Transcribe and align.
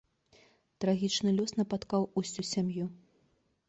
Трагічны 0.85 1.29
лёс 1.41 1.51
напаткаў 1.59 2.11
усю 2.23 2.51
сям'ю. 2.57 2.85